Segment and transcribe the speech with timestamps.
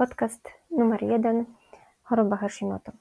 [0.00, 1.44] Podcast numer jeden
[2.02, 2.92] choroba Hashimoto.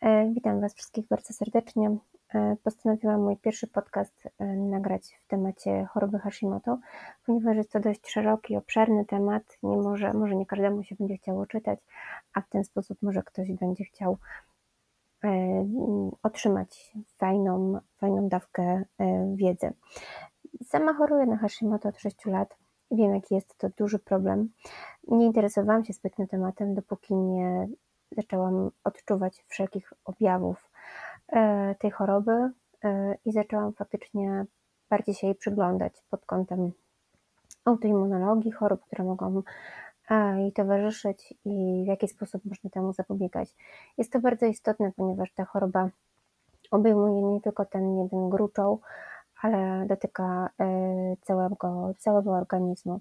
[0.00, 1.96] E, witam Was wszystkich bardzo serdecznie.
[2.34, 6.78] E, postanowiłam mój pierwszy podcast e, nagrać w temacie choroby Hashimoto,
[7.26, 9.42] ponieważ jest to dość szeroki, obszerny temat.
[9.62, 11.78] Nie może, może nie każdemu się będzie chciało czytać,
[12.34, 14.18] a w ten sposób może ktoś będzie chciał
[16.22, 18.84] otrzymać fajną, fajną dawkę
[19.34, 19.72] wiedzy.
[20.64, 22.61] Sama choruję na Hashimoto od 6 lat
[22.92, 24.48] Wiem, jaki jest to duży problem.
[25.08, 27.68] Nie interesowałam się zbytnio tematem, dopóki nie
[28.10, 30.70] zaczęłam odczuwać wszelkich objawów
[31.28, 32.50] e, tej choroby
[32.84, 34.46] e, i zaczęłam faktycznie
[34.90, 36.72] bardziej się jej przyglądać pod kątem
[37.64, 39.42] autoimmunologii, chorób, które mogą
[40.10, 43.48] e, jej towarzyszyć i w jaki sposób można temu zapobiegać.
[43.98, 45.90] Jest to bardzo istotne, ponieważ ta choroba
[46.70, 48.80] obejmuje nie tylko ten jeden gruczoł,
[49.42, 50.66] ale dotyka e,
[51.22, 53.00] całego, całego organizmu.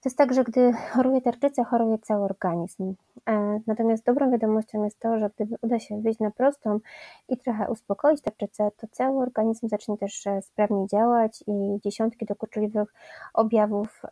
[0.00, 2.94] To jest tak, że gdy choruje tarczyca, choruje cały organizm.
[3.28, 6.80] E, natomiast dobrą wiadomością jest to, że gdy uda się wyjść na prostą
[7.28, 12.94] i trochę uspokoić tarczycę, to cały organizm zacznie też e, sprawnie działać i dziesiątki dokuczliwych
[13.34, 14.02] objawów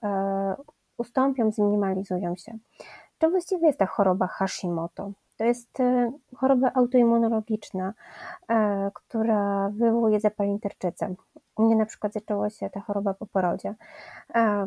[0.99, 2.59] ustąpią, zminimalizują się.
[3.19, 5.11] Czym właściwie jest ta choroba Hashimoto?
[5.37, 5.79] To jest
[6.37, 7.93] choroba autoimmunologiczna,
[8.95, 11.15] która wywołuje zapalenie tarczycy.
[11.57, 13.75] U mnie na przykład zaczęła się ta choroba po porodzie,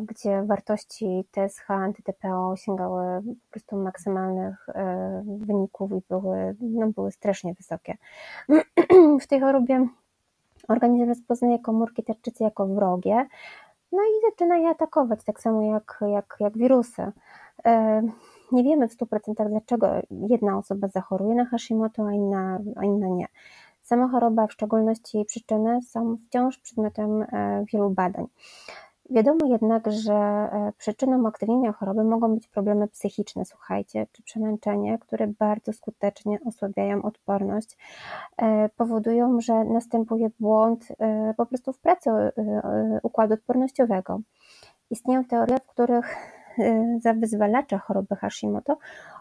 [0.02, 7.54] gdzie wartości TSH, antyTPO sięgały po prostu maksymalnych e, wyników i były, no, były strasznie
[7.54, 7.96] wysokie.
[9.22, 9.86] W tej chorobie
[10.68, 13.26] organizm rozpoznaje komórki tarczycy jako wrogie,
[13.92, 17.12] no i zaczyna je atakować, tak samo jak, jak, jak wirusy.
[17.64, 18.02] E,
[18.52, 23.26] nie wiemy w 100% dlaczego jedna osoba zachoruje na Hashimoto, a inna, a inna nie.
[23.90, 28.26] Sama choroba, w szczególności jej przyczyny, są wciąż przedmiotem e, wielu badań.
[29.10, 35.26] Wiadomo jednak, że e, przyczyną aktywnienia choroby mogą być problemy psychiczne, słuchajcie, czy przemęczenie, które
[35.26, 37.76] bardzo skutecznie osłabiają odporność,
[38.36, 40.88] e, powodują, że następuje błąd
[41.36, 42.10] po prostu w pracy
[43.02, 44.20] układu odpornościowego.
[44.90, 46.16] Istnieją teorie, w których
[47.04, 48.78] za wyzwalacza choroby Hashimoto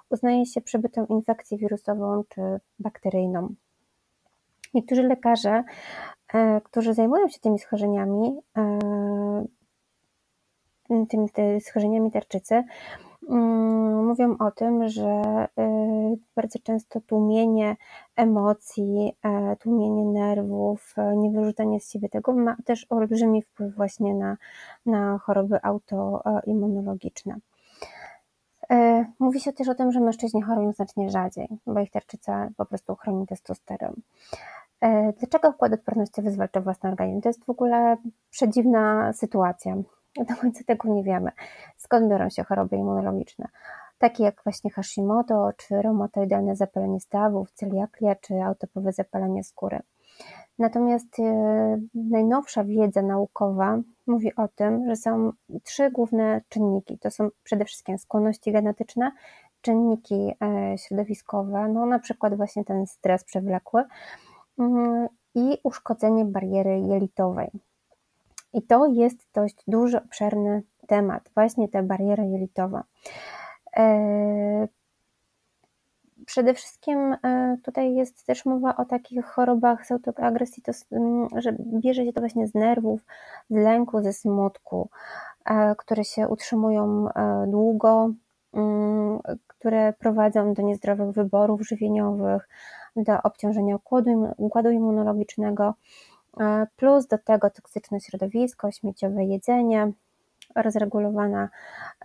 [0.09, 2.41] uznaje się przebytą infekcję wirusową czy
[2.79, 3.55] bakteryjną.
[4.73, 5.63] Niektórzy lekarze,
[6.33, 8.79] e, którzy zajmują się tymi schorzeniami, e,
[11.09, 11.27] tymi
[11.61, 12.63] schorzeniami tarczycy,
[13.29, 15.47] mm, mówią o tym, że e,
[16.35, 17.75] bardzo często tłumienie
[18.15, 19.13] emocji,
[19.59, 24.37] tłumienie nerwów, niewyrzucanie z siebie tego ma też olbrzymi wpływ właśnie na,
[24.85, 27.39] na choroby autoimmunologiczne.
[29.19, 32.95] Mówi się też o tym, że mężczyźni chorują znacznie rzadziej, bo ich tarczyca po prostu
[32.95, 33.93] chroni testosteron.
[34.81, 37.21] E, dlaczego układ odpornościowy zwalcza własny organizm?
[37.21, 37.97] To jest w ogóle
[38.29, 39.75] przedziwna sytuacja.
[40.29, 41.31] Do końca tego nie wiemy.
[41.77, 43.47] Skąd biorą się choroby immunologiczne?
[43.97, 49.79] Takie jak właśnie Hashimoto, czy reumatoidalne zapalenie stawów, celiakia, czy autopowe zapalenie skóry.
[50.59, 51.23] Natomiast e,
[51.95, 55.31] najnowsza wiedza naukowa mówi o tym, że są
[55.63, 56.97] trzy główne czynniki.
[56.97, 59.11] To są przede wszystkim skłonności genetyczne,
[59.61, 63.83] czynniki e, środowiskowe, no na przykład właśnie ten stres przewlekły,
[64.59, 65.07] Mhm.
[65.35, 67.49] i uszkodzenie bariery jelitowej.
[68.53, 72.83] I to jest dość duży, obszerny temat, właśnie ta bariera jelitowa.
[76.29, 80.71] E, przede wszystkim e, tutaj jest też mowa o takich chorobach z autoagresji, to,
[81.35, 83.01] że bierze się to właśnie z nerwów,
[83.49, 84.89] z lęku, ze smutku,
[85.45, 87.07] e, które się utrzymują
[87.47, 88.09] długo,
[88.53, 92.49] mm, które prowadzą do niezdrowych wyborów żywieniowych,
[92.95, 95.73] do obciążenia układu, układu immunologicznego,
[96.39, 99.91] e, plus do tego toksyczne środowisko, śmieciowe jedzenie,
[100.55, 101.49] rozregulowana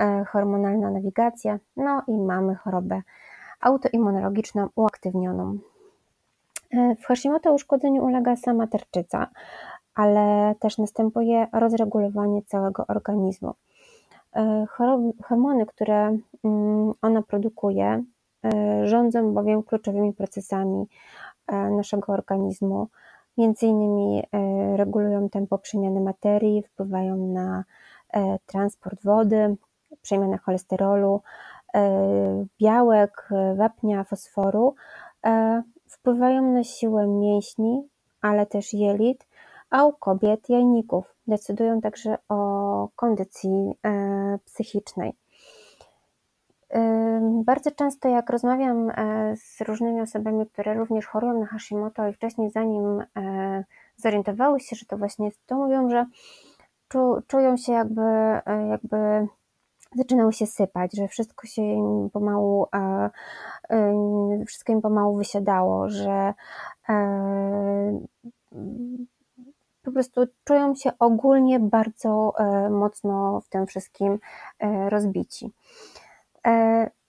[0.00, 3.02] e, hormonalna nawigacja, no i mamy chorobę
[3.64, 5.58] autoimmunologiczną uaktywnioną.
[6.70, 9.26] E, w Hashimoto uszkodzeniu ulega sama tarczyca,
[9.94, 13.54] ale też następuje rozregulowanie całego organizmu.
[15.22, 18.04] Hormony, które mm, ona produkuje,
[18.44, 20.86] E, rządzą bowiem kluczowymi procesami
[21.46, 22.88] e, naszego organizmu.
[23.38, 27.64] Między innymi e, regulują tempo przemiany materii, wpływają na
[28.46, 29.56] transport wody,
[30.02, 31.20] przemianę cholesterolu,
[32.60, 34.74] białek, wapnia, fosforu,
[35.88, 37.88] wpływają na siłę mięśni,
[38.20, 39.26] ale też jelit,
[39.70, 41.14] a u kobiet jajników.
[41.26, 43.78] Decydują także o kondycji
[44.44, 45.14] psychicznej.
[47.44, 52.50] Bardzo często, jak rozmawiam e, z różnymi osobami, które również chorują na Hashimoto i wcześniej,
[52.50, 53.64] zanim e,
[53.96, 56.06] zorientowały się, że to właśnie jest to, mówią, że
[57.26, 58.96] czują się jakby, e, jakby
[59.94, 62.66] zaczynały się sypać, że wszystko się im pomału,
[64.46, 66.34] wszystko im pomału wysiadało, że
[69.82, 72.32] po prostu czują się ogólnie bardzo
[72.70, 74.18] mocno w tym wszystkim
[74.88, 75.52] rozbici.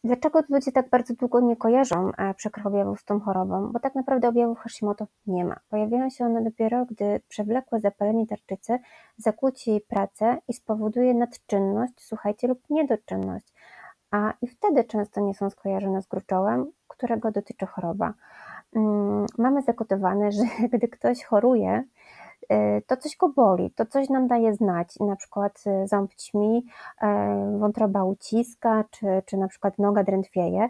[0.06, 3.72] Dlaczego ludzie tak bardzo długo nie kojarzą e, przykrych objawów z tą chorobą?
[3.72, 5.60] Bo tak naprawdę objawów Hashimoto nie ma.
[5.70, 8.80] Pojawiają się one dopiero, gdy przewlekłe zapalenie tarczycy
[9.18, 13.54] zakłóci pracę i spowoduje nadczynność, słuchajcie, lub niedoczynność.
[14.12, 18.14] A i wtedy często nie są skojarzone z gruczołem, którego dotyczy choroba.
[18.76, 20.44] Mm, mamy zakotowane, że
[20.74, 21.84] gdy ktoś choruje,
[22.88, 26.66] to coś go boli, to coś nam daje znać, na przykład y, ząb ćmi,
[27.04, 30.70] y, wątroba uciska, czy, czy na przykład noga drętwieje,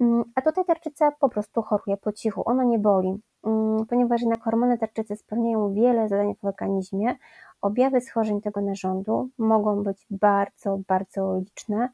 [0.00, 4.42] mm, a tutaj tarczyca po prostu choruje po cichu, ona nie boli, mm, ponieważ jednak
[4.42, 7.16] hormony tarczycy spełniają wiele zadań w organizmie,
[7.60, 11.88] objawy schorzeń tego narządu mogą być bardzo, bardzo liczne,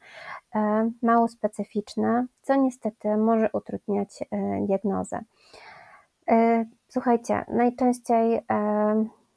[1.01, 4.23] mało specyficzne, co niestety może utrudniać
[4.61, 5.19] diagnozę.
[6.95, 8.41] Słuchajcie, najczęściej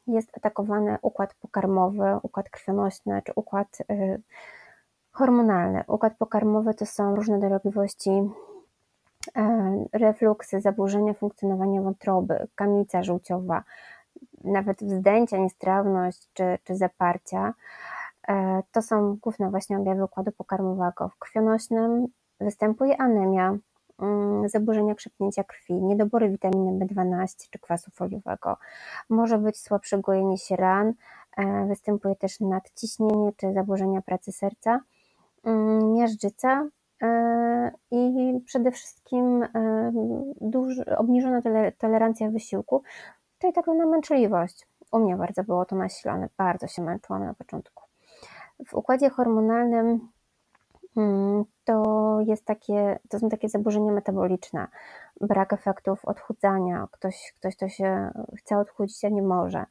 [0.06, 4.22] jest atakowany układ pokarmowy, układ krwionośny czy układ y,
[5.12, 5.84] hormonalny.
[5.86, 8.30] Układ pokarmowy to są różne dolegliwości,
[9.92, 13.64] refluksy, zaburzenia funkcjonowania wątroby, kamica żółciowa,
[14.44, 17.54] nawet wzdęcia, niestrawność czy, czy zaparcia.
[18.28, 21.08] E, to są główne właśnie objawy układu pokarmowego.
[21.08, 22.06] W krwionośnym
[22.40, 23.56] występuje anemia,
[24.46, 28.56] zaburzenia krzepnięcia krwi, niedobory witaminy B12 czy kwasu foliowego.
[29.08, 30.92] Może być słabsze gojenie się ran,
[31.36, 34.80] e, występuje też nadciśnienie czy zaburzenia pracy serca,
[35.44, 36.68] mm, miażdżyca
[37.02, 39.48] e, i przede wszystkim e,
[40.40, 41.42] duży, obniżona
[41.78, 42.82] tolerancja wysiłku,
[43.38, 44.66] czyli tak zwana męczliwość.
[44.92, 47.84] U mnie bardzo było to nasilone, bardzo się męczyłam na początku.
[48.66, 50.08] W układzie hormonalnym Mm,
[51.64, 54.66] to, jest takie, to są takie zaburzenia metaboliczne,
[55.20, 59.64] brak efektów odchudzania, ktoś, ktoś to się chce odchudzić, a nie może.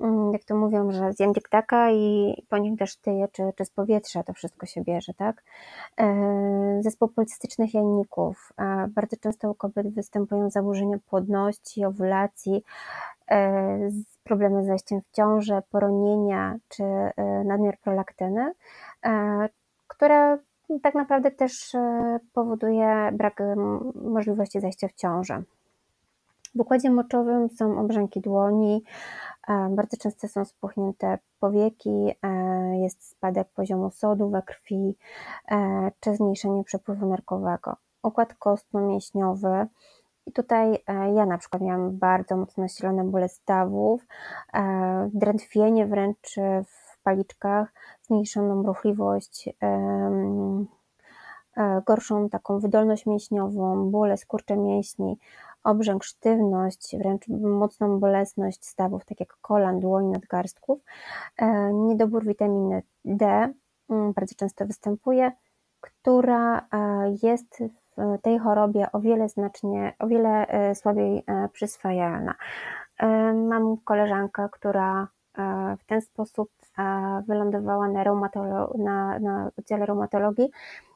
[0.00, 3.70] Mm, jak to mówią, że zjem dyktaka i po nim też tyje, czy, czy z
[3.70, 5.42] powietrza to wszystko się bierze, tak?
[6.00, 8.52] E, zespół policystycznych jajników.
[8.58, 12.64] E, bardzo często u kobiet występują zaburzenia płodności, owulacji,
[13.30, 13.90] e,
[14.24, 16.82] problemy z zajściem w ciążę, poronienia czy
[17.44, 18.52] nadmiar prolaktyny,
[19.86, 20.38] które
[20.82, 23.42] tak naprawdę też e, powoduje brak
[23.94, 25.42] możliwości zajścia w ciążę.
[26.54, 28.82] W układzie moczowym są obrzęki dłoni,
[29.48, 34.96] e, bardzo często są spuchnięte powieki, e, jest spadek poziomu sodu we krwi
[36.00, 37.76] czy zmniejszenie przepływu nerkowego.
[38.02, 39.66] Układ kostno-mięśniowy
[40.26, 40.78] i tutaj
[41.14, 44.06] ja na przykład miałam bardzo mocno nasilone bóle stawów,
[45.12, 46.36] drętwienie wręcz
[46.66, 47.72] w paliczkach,
[48.06, 49.48] zmniejszoną ruchliwość,
[51.56, 55.18] e, gorszą taką wydolność mięśniową, bóle, skurcze mięśni,
[55.64, 60.78] obrzęk, sztywność, wręcz mocną bolesność stawów, tak jak kolan, dłoni, nadgarstków.
[61.36, 63.26] E, niedobór witaminy D
[63.90, 65.32] mm, bardzo często występuje,
[65.80, 66.64] która e,
[67.22, 67.62] jest
[67.96, 72.34] w tej chorobie o wiele znacznie, o wiele słabiej przyswajalna.
[73.34, 75.08] Mam koleżankę, która
[75.78, 76.50] w ten sposób
[77.28, 78.04] wylądowała na,
[78.78, 80.50] na, na oddziale reumatologii,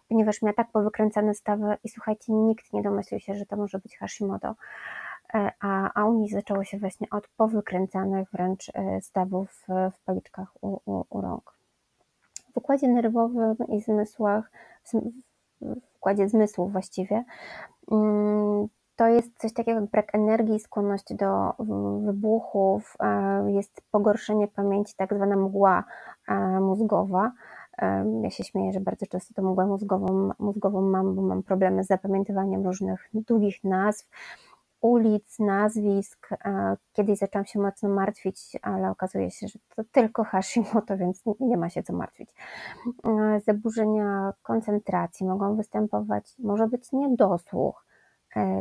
[0.09, 3.99] ponieważ miała tak powykręcane stawy i słuchajcie, nikt nie domyślił się, że to może być
[3.99, 4.55] Hashimoto.
[5.35, 10.49] E, a, a u niej zaczęło się właśnie od powykręcanych wręcz e, stawów w, policzkach
[10.61, 11.55] u, u, u rąk.
[12.55, 14.51] W układzie nerwowym i zmysłach,
[15.61, 17.25] w układzie zmysłów właściwie,
[17.91, 21.55] mm, to jest coś takiego jak brak energii, skłonność do
[22.05, 25.85] wybuchów, e, jest pogorszenie pamięci, tak zwana mgła
[26.29, 27.33] e, mózgowa.
[27.79, 31.85] E, ja się śmieję, że bardzo często tą mgłę mózgową, mózgową mam, bo mam problemy
[31.85, 34.09] z zapamiętywaniem różnych długich nazw,
[34.81, 36.29] ulic, nazwisk.
[36.93, 41.69] Kiedyś zaczęłam się mocno martwić, ale okazuje się, że to tylko Hashimoto, więc nie ma
[41.69, 42.31] się co martwić.
[43.47, 47.88] Zaburzenia koncentracji mogą występować, może być niedosłuch,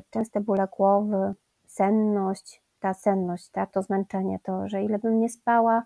[0.09, 1.33] częste bóle głowy,
[1.67, 5.83] senność, ta senność, tak, to zmęczenie, to, że ile bym nie spała,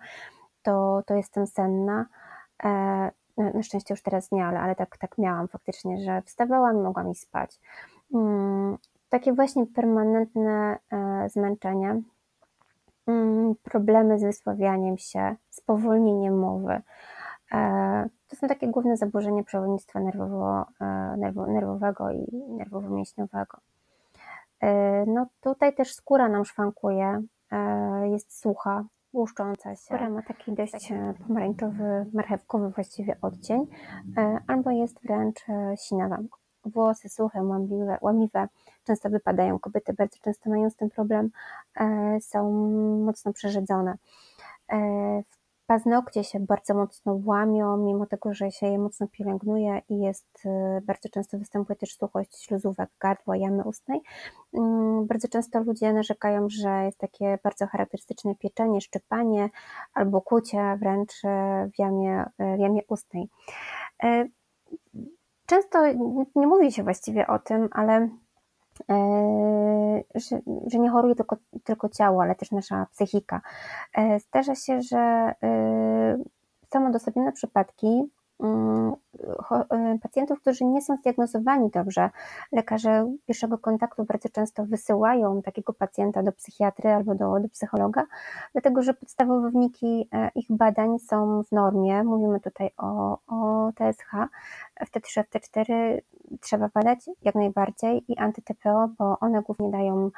[0.63, 2.05] to, to jestem senna.
[2.63, 6.81] E, na szczęście już teraz nie, ale, ale tak, tak miałam faktycznie, że wstawałam i
[6.81, 7.59] mogłam iść spać.
[8.13, 8.77] Mm,
[9.09, 12.01] takie właśnie permanentne e, zmęczenie,
[13.07, 16.81] mm, problemy z wysławianiem się, spowolnienie mowy.
[18.27, 20.65] To są takie główne zaburzenia przewodnictwa nerwowo,
[21.47, 23.57] nerwowego i nerwowo-mięśniowego.
[24.61, 30.53] E, no tutaj też skóra nam szwankuje, e, jest sucha, błyszcząca się, która ma taki
[30.53, 33.67] dość e, pomarańczowy, marchewkowy właściwie odcień,
[34.47, 35.45] albo jest wręcz
[35.87, 36.17] sinawa.
[36.65, 38.47] Włosy suche, łamiwe, łamiwe
[38.83, 39.59] często wypadają.
[39.59, 41.29] Kobiety bardzo często mają z tym problem,
[42.21, 42.51] są
[43.05, 43.95] mocno przerzedzone.
[45.31, 45.40] W
[45.71, 50.81] Paznokcie się bardzo mocno łamią, mimo tego, że się je mocno pielęgnuje i jest, y,
[50.81, 54.01] bardzo często występuje też suchość śluzówek gardła, jamy ustnej.
[54.53, 59.49] Mm, bardzo często ludzie narzekają, że jest takie bardzo charakterystyczne pieczenie, szczypanie
[59.93, 61.27] albo kucie wręcz y,
[61.75, 63.29] w jamie, y, w jamie ustnej.
[65.45, 65.79] Często
[66.35, 68.09] nie mówi się właściwie o tym, ale
[70.15, 73.41] że, że nie choruje tylko, tylko ciało, ale też nasza psychika.
[73.97, 76.17] E, zdarza się, że e,
[76.73, 78.11] są odosobnione przypadki
[80.01, 82.09] pacjentów, którzy nie są zdiagnozowani dobrze.
[82.51, 88.05] Lekarze pierwszego kontaktu bardzo często wysyłają takiego pacjenta do psychiatry albo do, do psychologa,
[88.53, 92.03] dlatego że podstawowe wyniki ich badań są w normie.
[92.03, 94.11] Mówimy tutaj o, o TSH.
[94.85, 95.97] W T3, w T4
[96.41, 100.11] trzeba badać jak najbardziej i antyTPO, bo one głównie dają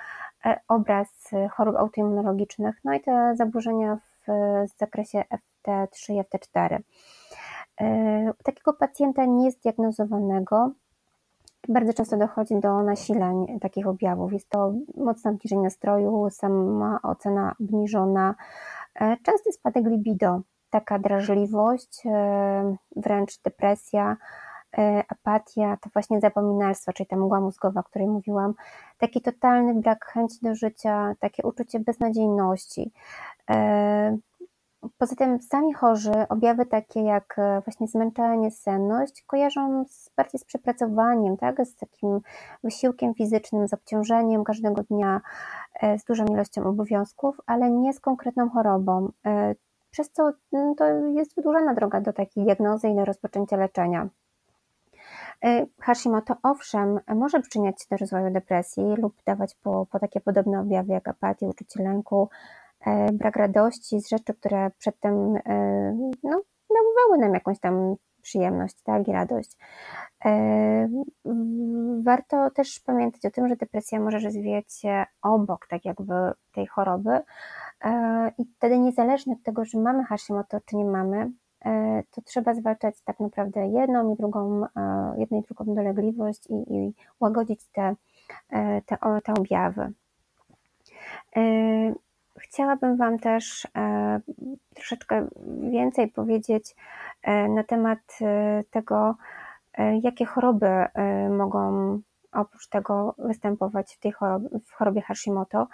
[0.45, 4.31] e, obraz chorób autoimmunologicznych, no i te zaburzenia w
[4.77, 5.23] zakresie
[5.63, 6.79] FT3 i FT4.
[7.81, 10.71] E, takiego pacjenta niezdiagnozowanego
[11.67, 14.33] bardzo często dochodzi do nasileń takich objawów.
[14.33, 18.35] Jest to mocne obniżenie nastroju, sama ocena obniżona,
[18.95, 22.03] e, częsty spadek libido, taka drażliwość,
[22.95, 24.17] wręcz depresja,
[24.77, 28.53] E, apatia, to właśnie zapominalstwo, czyli ta mgła mózgowa, o której mówiłam,
[28.97, 32.91] taki totalny brak chęci do życia, takie uczucie beznadziejności.
[34.83, 40.39] E, poza tym sami chorzy objawy takie jak e, właśnie zmęczenie, senność kojarzą z, bardziej
[40.39, 41.65] z przepracowaniem, tak?
[41.65, 42.19] z takim
[42.63, 45.21] wysiłkiem fizycznym, z obciążeniem każdego dnia,
[45.97, 49.11] z dużą ilością obowiązków, ale nie z konkretną chorobą.
[49.91, 54.09] Przez co mm, to jest wydłużona droga do takiej diagnozy i do rozpoczęcia leczenia.
[55.43, 60.59] E, Hashimoto owszem może przyczyniać się do rozwoju depresji lub dawać po, po takie podobne
[60.59, 62.62] objawy jak apatia, uczucie lęku, e,
[63.13, 69.11] brak radości z rzeczy, które przedtem e, no, dawały nam jakąś tam przyjemność tak, i
[69.11, 69.57] radość.
[72.03, 76.13] Warto też pamiętać o tym, że depresja może rozwijać się obok tak jakby
[76.51, 77.19] tej choroby
[78.37, 81.31] i wtedy niezależnie od tego, że mamy Hashimoto czy nie mamy,
[81.65, 86.73] E, to trzeba zwalczać tak naprawdę jedną i drugą, e, jedną i drugą dolegliwość i,
[86.75, 87.95] i łagodzić te,
[88.49, 89.93] e, te, te objawy.
[92.43, 93.67] Chciałabym Wam też
[94.75, 95.27] troszeczkę
[95.71, 96.75] więcej powiedzieć
[97.49, 97.99] na temat
[98.71, 99.15] tego,
[100.01, 100.67] jakie choroby
[101.29, 101.99] mogą
[102.33, 105.67] oprócz tego występować w tej chorobie, w chorobie Hashimoto,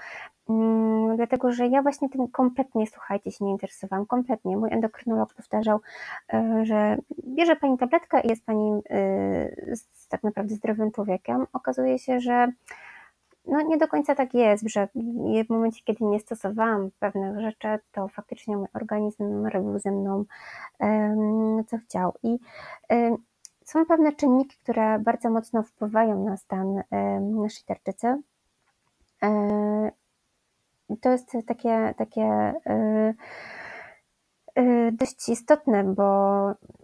[0.49, 4.57] mm, dlatego że ja właśnie tym kompletnie, słuchajcie, się nie interesowałam, kompletnie.
[4.57, 5.79] Mój endokrynolog powtarzał,
[6.33, 6.97] e, że
[7.27, 9.55] bierze Pani tabletkę i jest Pani e,
[10.09, 11.45] tak naprawdę zdrowym człowiekiem.
[11.53, 12.47] Okazuje się, że
[13.51, 14.87] no nie do końca tak jest, że
[15.45, 20.25] w momencie, kiedy nie stosowałam pewnych rzeczy, to faktycznie mój organizm robił ze mną
[21.67, 22.13] co chciał.
[22.23, 22.37] I
[23.65, 26.83] są pewne czynniki, które bardzo mocno wpływają na stan
[27.21, 28.21] naszej tarczycy.
[29.23, 29.91] E,
[31.01, 33.13] to jest takie, takie e,
[34.55, 36.03] e, dość istotne, bo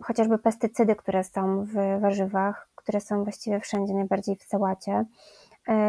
[0.02, 5.06] chociażby pestycydy, które są w warzywach, które są właściwie wszędzie, najbardziej w sałacie,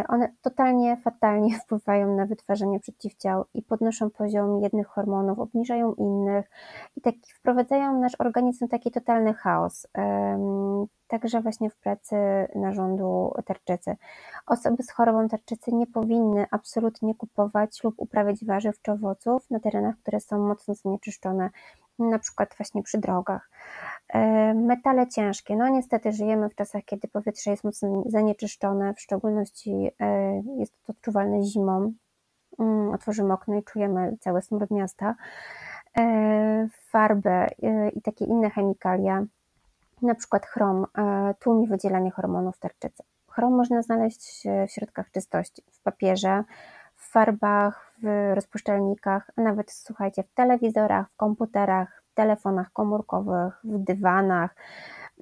[0.08, 6.50] one totalnie fatalnie wpływają na wytwarzanie przeciwciał i podnoszą poziom jednych hormonów, obniżają innych
[6.96, 9.86] i tak wprowadzają nasz organizm w taki totalny chaos.
[11.08, 12.16] Także właśnie w pracy
[12.54, 13.96] narządu tarczycy.
[14.46, 19.96] Osoby z chorobą tarczycy nie powinny absolutnie kupować lub uprawiać warzyw czy owoców na terenach,
[19.96, 21.50] które są mocno zanieczyszczone
[21.98, 23.50] na przykład właśnie przy drogach.
[24.08, 25.56] E, metale ciężkie.
[25.56, 30.92] No niestety żyjemy w czasach, kiedy powietrze jest mocno zanieczyszczone, w szczególności e, jest to
[30.92, 31.92] odczuwalne zimą.
[32.58, 35.14] Mm, otworzymy okno i czujemy cały smród miasta.
[35.98, 37.46] E, farby
[37.94, 39.24] i takie inne chemikalia,
[40.02, 40.86] na przykład chrom,
[41.38, 43.02] tłumi wydzielanie hormonów tarczycy.
[43.30, 46.44] Chrom można znaleźć w środkach czystości, w papierze,
[46.96, 54.54] w farbach, w rozpuszczalnikach, a nawet słuchajcie, w telewizorach, w komputerach, telefonach komórkowych, w dywanach.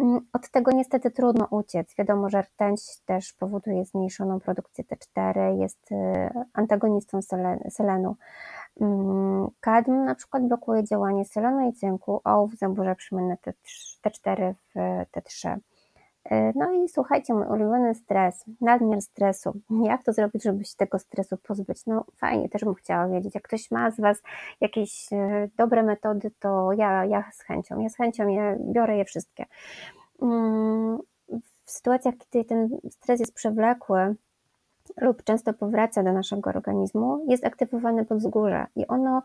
[0.01, 1.95] Mm, od tego niestety trudno uciec.
[1.99, 5.95] Wiadomo, że rtęć też powoduje zmniejszoną produkcję T4, jest y,
[6.53, 7.21] antagonistą
[7.71, 8.17] selenu.
[8.81, 13.37] Mm, kadm na przykład blokuje działanie selenu i cynku, ołów zaburza przemianę
[14.07, 14.79] T4 w
[15.13, 15.59] T3.
[16.31, 19.61] E, no i słuchajcie, mój ulubiony stres, nadmiar stresu.
[19.85, 21.87] Jak to zrobić, żeby się tego stresu pozbyć?
[21.87, 23.35] No fajnie, też bym chciała wiedzieć.
[23.35, 24.23] Jak ktoś ma z Was
[24.61, 29.05] jakieś e, dobre metody, to ja, ja z chęcią, ja z chęcią je, biorę je
[29.05, 29.45] wszystkie.
[30.23, 30.99] Mm,
[31.65, 34.15] w sytuacjach, kiedy ten stres jest przewlekły,
[35.01, 39.23] lub często powraca do naszego organizmu, jest aktywowane podzgórze i ono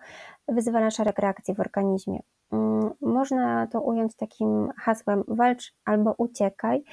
[0.47, 2.19] wyzwala szereg reakcji w organizmie.
[2.51, 6.83] Mm, można to ująć takim hasłem walcz albo uciekaj.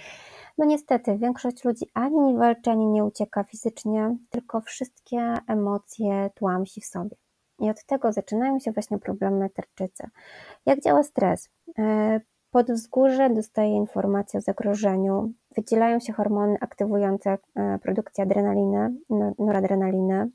[0.58, 6.80] No niestety, większość ludzi ani nie walczy, ani nie ucieka fizycznie, tylko wszystkie emocje tłamsi
[6.80, 7.16] w sobie.
[7.60, 10.10] I od tego zaczynają się właśnie problemy tarczycy.
[10.66, 11.50] Jak działa stres?
[11.78, 12.20] E,
[12.56, 18.94] Podwzgórze dostaje informację o zagrożeniu, wydzielają się hormony aktywujące e, produkcję adrenaliny,
[19.38, 20.30] noradrenaliny.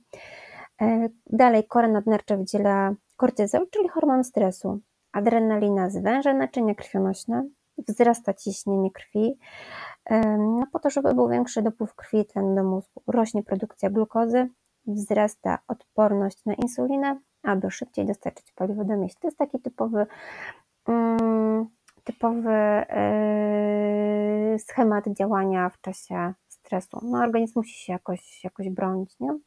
[0.81, 4.79] E, dalej kora nadnercza wydziela kortyzol, czyli hormon stresu.
[5.11, 7.49] Adrenalina zwęża naczynia krwionośne,
[7.87, 9.37] wzrasta ciśnienie krwi,
[10.05, 13.01] e, no po to, żeby był większy dopływ krwi tlenu do mózgu.
[13.07, 14.49] Rośnie produkcja glukozy,
[14.87, 19.19] wzrasta odporność na insulinę, aby szybciej dostarczyć paliwo do mięśni.
[19.21, 20.05] To jest taki typowy
[20.87, 21.67] mm,
[22.11, 22.85] typowy
[24.51, 26.99] yy, schemat działania w czasie stresu.
[27.03, 29.39] No, organizm musi się jakoś, jakoś bronić, nie?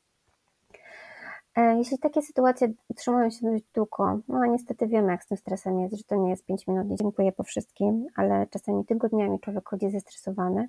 [1.57, 5.37] E, jeśli takie sytuacje utrzymują się dość długo, no a niestety wiemy, jak z tym
[5.37, 9.41] stresem jest, że to nie jest 5 minut, nie dziękuję po wszystkim, ale czasami tygodniami
[9.41, 10.69] człowiek chodzi zestresowany,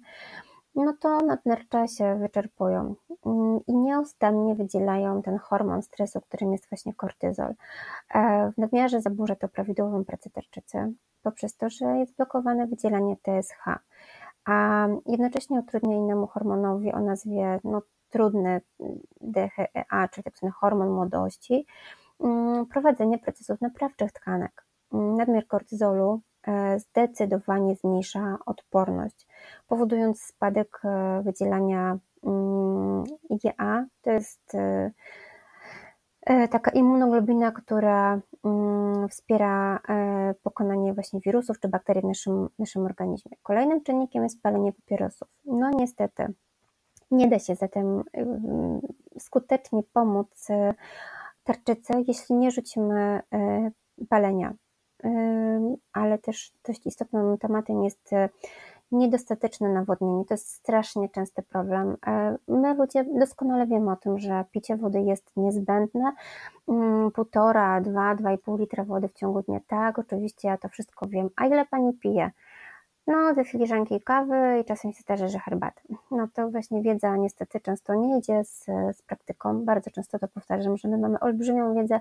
[0.75, 6.93] no to nadnercza się wyczerpują mm, i nieustannie wydzielają ten hormon stresu, którym jest właśnie
[6.93, 7.53] kortyzol.
[8.13, 13.79] E, w nadmiarze zaburza to prawidłową pracę tarczycy, poprzez to, że jest blokowane wydzielanie TSH,
[14.45, 18.61] a jednocześnie utrudnia innemu hormonowi o nazwie no, trudny
[19.21, 20.23] DHEA, czyli.
[20.23, 21.65] Tak hormon młodości,
[22.19, 24.65] mm, prowadzenie procesów naprawczych tkanek.
[24.91, 26.21] Nadmiar kortyzolu
[26.77, 29.27] zdecydowanie zmniejsza odporność,
[29.67, 34.91] powodując spadek e, wydzielania mm, IgA, to jest e,
[36.25, 42.85] E, taka immunoglobina, która mm, wspiera e, pokonanie właśnie wirusów czy bakterii w naszym, naszym
[42.85, 43.31] organizmie.
[43.43, 45.27] Kolejnym czynnikiem jest palenie papierosów.
[45.45, 46.33] No niestety,
[47.11, 48.81] nie da się zatem mm,
[49.19, 50.73] skutecznie pomóc e,
[51.43, 53.21] tarczycy, jeśli nie rzucimy
[54.09, 54.53] palenia.
[55.93, 58.11] Ale też dość istotnym tematem jest
[58.91, 60.25] niedostateczne nawodnienie.
[60.25, 61.97] To jest strasznie częsty problem.
[62.07, 66.11] E, my ludzie doskonale wiemy o tym, że picie wody jest niezbędne.
[66.67, 69.59] Mm, półtora, dwa, dwa i pół litra wody w ciągu dnia.
[69.67, 71.29] Tak, oczywiście ja to wszystko wiem.
[71.35, 72.31] A ile pani pije?
[73.07, 75.81] No, dwie filiżanki kawy i czasem się zdarza, że herbatę.
[76.11, 78.65] No to właśnie wiedza niestety często nie idzie z,
[78.97, 79.65] z praktyką.
[79.65, 81.99] Bardzo często to powtarzam, że my mamy olbrzymią wiedzę,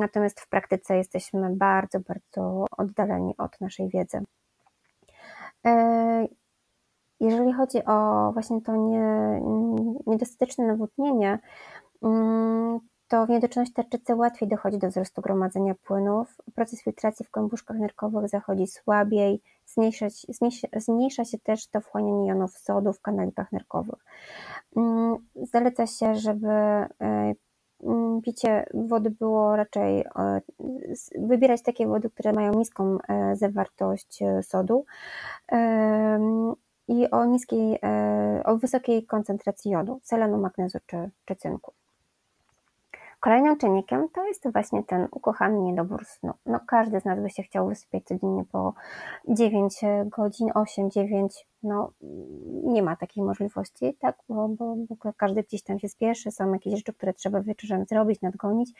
[0.00, 4.20] natomiast w praktyce jesteśmy bardzo, bardzo oddaleni od naszej wiedzy.
[5.66, 6.28] E,
[7.20, 9.40] jeżeli chodzi o właśnie to nie,
[10.06, 11.38] niedostateczne nawodnienie,
[12.02, 16.36] mm, to w niedoczynności tarczycy łatwiej dochodzi do wzrostu gromadzenia płynów.
[16.54, 20.06] Proces filtracji w kłębuszkach nerkowych zachodzi słabiej, zmniejsza,
[20.76, 24.04] zmniejsza, się też to wchłanianie jonów sodu w kanalikach nerkowych.
[24.76, 27.34] Mm, zaleca się, żeby e, Mm,
[28.24, 30.40] picie wody było raczej e,
[31.18, 34.84] wybierać takie wody, które mają niską e, zawartość e, sodu
[36.88, 37.78] i o niskiej,
[38.44, 41.72] o wysokiej koncentracji jodu, selenu, magnezu czy, czy cynku.
[43.20, 46.32] Kolejnym czynnikiem to jest właśnie ten ukochany niedobór snu.
[46.46, 48.74] No, każdy z nas by się chciał wysypiać codziennie po
[49.28, 51.90] 9 godzin, 8, 9, no
[52.64, 56.74] nie ma takiej możliwości, tak, bo, bo, bo każdy gdzieś tam się spieszy, są jakieś
[56.74, 58.70] rzeczy, które trzeba wieczorem zrobić, nadgonić,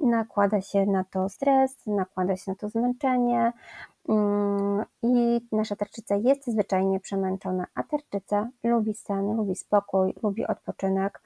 [0.00, 3.52] nakłada się na to stres, nakłada się na to zmęczenie.
[4.08, 11.22] Mm, i nasza tarczyca jest zwyczajnie przemęczona, a tarczyca lubi sen, lubi spokój, lubi odpoczynek,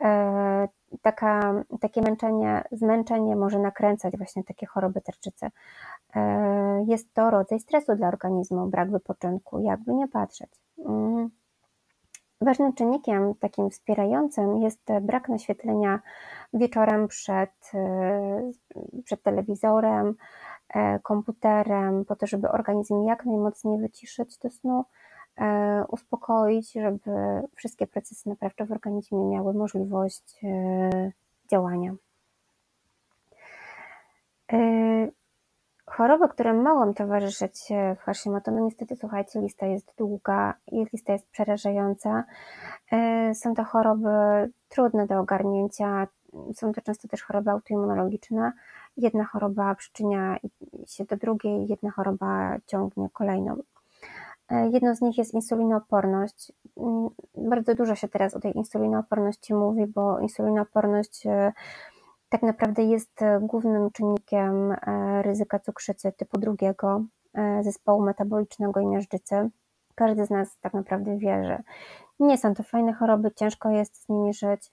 [0.00, 0.68] e,
[1.02, 5.50] taka, takie męczenie, zmęczenie może nakręcać właśnie takie choroby tarczycy.
[6.16, 10.50] E, jest to rodzaj stresu dla organizmu, brak wypoczynku, jakby nie patrzeć.
[10.86, 11.30] Mm.
[12.40, 16.00] Ważnym czynnikiem takim wspierającym jest brak naświetlenia
[16.52, 18.50] wieczorem przed, e,
[19.04, 20.14] przed telewizorem,
[20.68, 24.84] e, komputerem, po to, żeby organizm jak najmocniej wyciszyć do snu,
[25.88, 27.10] uspokoić, żeby
[27.54, 31.12] wszystkie procesy naprawcze w organizmie miały możliwość e,
[31.50, 31.94] działania.
[34.52, 34.58] E,
[35.86, 41.26] choroby, które mogą towarzyszyć w Hashimoto, no niestety słuchajcie, lista jest długa i lista jest
[41.30, 42.24] przerażająca.
[43.34, 44.08] Są to choroby
[44.68, 46.06] trudne do ogarnięcia,
[46.54, 48.52] są to często też choroby autoimmunologiczne.
[48.96, 50.36] Jedna choroba przyczynia
[50.86, 53.56] się do drugiej, jedna choroba ciągnie kolejną.
[54.50, 56.52] Jedną z nich jest insulinooporność.
[56.76, 61.26] Mm, bardzo dużo się teraz o tej insulinooporności mówi, bo insulinooporność
[62.28, 64.74] tak naprawdę jest głównym czynnikiem
[65.22, 67.04] ryzyka cukrzycy typu drugiego,
[67.60, 69.50] zespołu metabolicznego i miażdżycy.
[69.94, 71.62] Każdy z nas tak naprawdę wie, że
[72.20, 74.70] nie są to fajne choroby, ciężko jest z nimi żyć.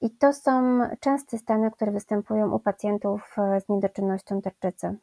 [0.00, 4.96] I to są częste stany, które występują u pacjentów e, z niedoczynnością tarczycy.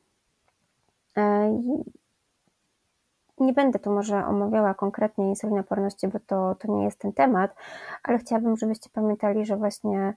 [3.41, 7.55] E, nie będę tu może omawiała konkretnie insulinoporności, bo to, to nie jest ten temat,
[8.03, 10.13] ale chciałabym, żebyście pamiętali, że właśnie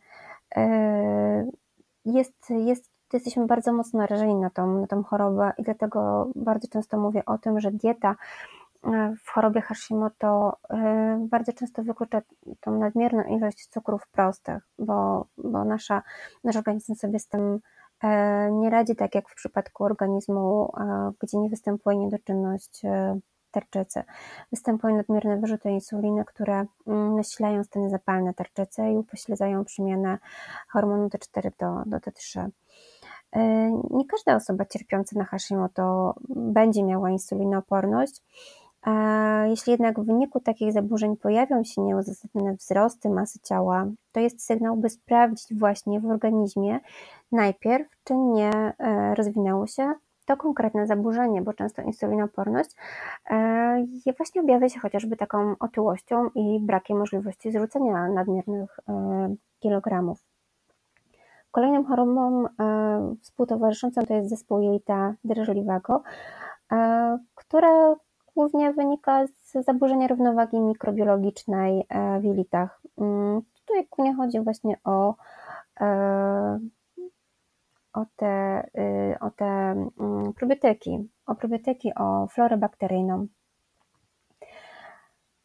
[0.57, 1.46] e,
[2.04, 6.98] jest, jest, jesteśmy bardzo mocno narażeni na tą, na tą chorobę i dlatego bardzo często
[6.98, 8.16] mówię o tym, że dieta
[9.24, 10.76] w chorobie Hashimoto y,
[11.28, 12.22] bardzo często wyklucza
[12.61, 16.02] tą nadmierną ilość cukrów prostych, bo, bo nasza,
[16.44, 17.78] nasz organizm sobie z tym e,
[18.51, 23.19] nie radzi tak jak w przypadku organizmu, e, gdzie nie występuje niedoczynność e,
[23.51, 24.03] tarczycy.
[24.53, 30.19] Występują nadmierne wyrzuty insuliny, które mm, nasilają stany zapalne tarczycy i upośledzają przemianę
[30.69, 32.49] hormonu T4 do, do T3.
[33.91, 38.23] Nie każda osoba cierpiąca na Hashimoto będzie miała insulinooporność,
[39.49, 44.77] jeśli jednak w wyniku takich zaburzeń pojawią się nieuzasadnione wzrosty masy ciała, to jest sygnał,
[44.77, 46.81] by sprawdzić właśnie w organizmie
[47.33, 49.93] najpierw, czy nie e, rozwinęło się
[50.27, 52.71] to konkretne zaburzenie, bo często insulinoporność
[53.31, 53.85] e,
[54.17, 60.25] właśnie objawia się chociażby taką otyłością i brakiem możliwości zrzucenia nadmiernych e, kilogramów.
[61.51, 62.45] Kolejną chorobą
[63.23, 66.03] współtowarzyszącą to jest zespół jelita drżliwego,
[67.35, 67.95] które
[68.38, 72.81] głównie wynika z zaburzenia równowagi mikrobiologicznej e, w jelitach.
[72.98, 75.14] Mm, tutaj głównie chodzi właśnie o,
[75.81, 76.59] e,
[77.92, 83.27] o te, y, o te mm, probiotyki, o probiotyki, o florę bakteryjną.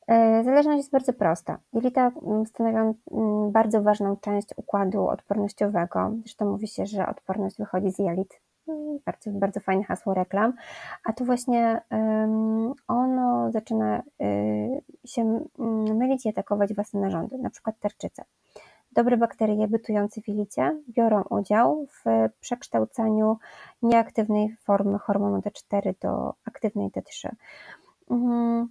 [0.08, 1.58] E, zależność jest bardzo prosta.
[1.74, 2.94] Jelita mm, stanowią
[3.52, 6.12] bardzo ważną część układu odpornościowego.
[6.22, 8.42] Zresztą mówi się, że odporność wychodzi z jelit
[9.06, 10.54] bardzo, bardzo fajne hasło reklam,
[11.06, 11.82] a tu właśnie
[12.88, 15.46] ono zaczyna y, się
[15.94, 18.24] mylić i atakować własne narządy, na przykład tarczycę.
[18.92, 23.38] Dobre bakterie bytujące w jelicie biorą udział w przekształcaniu
[23.82, 27.30] nieaktywnej formy hormonu T4 do aktywnej T3.
[28.10, 28.68] Mhm.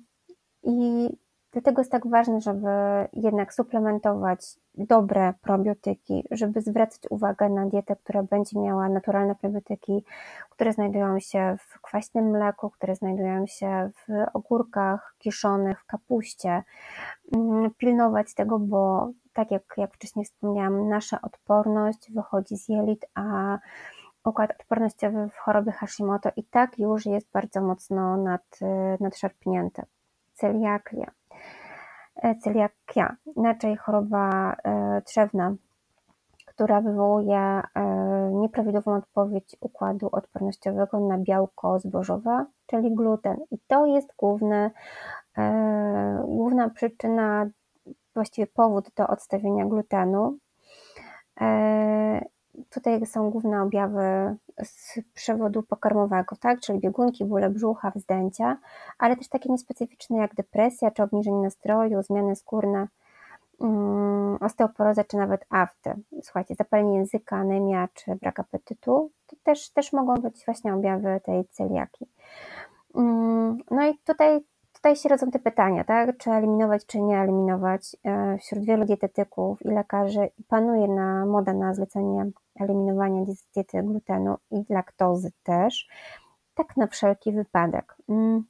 [0.62, 1.08] I
[1.52, 2.68] Dlatego jest tak ważne, żeby
[3.12, 4.40] jednak suplementować
[4.74, 10.04] dobre probiotyki, żeby zwracać uwagę na dietę, która będzie miała naturalne probiotyki,
[10.50, 16.62] które znajdują się w kwaśnym mleku, które znajdują się w ogórkach kiszonych, w kapuście.
[17.36, 23.58] Mm, pilnować tego, bo tak jak, jak wcześniej wspomniałam, nasza odporność wychodzi z jelit, a
[24.24, 28.58] układ odpornościowy w chorobie Hashimoto i tak już jest bardzo mocno nad,
[29.00, 29.82] nadszarpnięty.
[30.34, 31.10] Celiakia
[32.40, 35.54] celiakia, inaczej choroba e, trzewna,
[36.46, 37.62] która wywołuje e,
[38.32, 43.36] nieprawidłową odpowiedź układu odpornościowego na białko zbożowe, czyli gluten.
[43.50, 44.70] I to jest główny,
[46.24, 47.46] główna przyczyna,
[48.14, 50.38] właściwie powód do odstawienia glutenu.
[52.70, 56.60] Tutaj są główne objawy z przewodu pokarmowego, tak?
[56.60, 58.56] czyli biegunki, bóle brzucha, wzdęcia,
[58.98, 62.88] ale też takie niespecyficzne jak depresja czy obniżenie nastroju, zmiany skórne,
[63.58, 65.94] um, osteoporoza czy nawet afty.
[66.22, 71.44] Słuchajcie, zapalenie języka, anemia czy brak apetytu to też, też mogą być właśnie objawy tej
[71.44, 72.06] celiaki.
[72.94, 74.40] Um, no i tutaj
[74.82, 76.18] tutaj się rodzą te pytania, tak?
[76.18, 77.96] Czy eliminować, czy nie eliminować.
[78.04, 84.64] E, wśród wielu dietetyków i lekarzy panuje na moda na zlecenie eliminowania diety glutenu i
[84.68, 85.88] laktozy też,
[86.54, 87.96] tak na wszelki wypadek.
[88.08, 88.44] Mm,